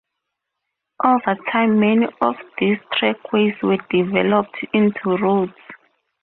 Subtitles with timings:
[1.05, 5.53] Over time, many of these trackways were developed into roads.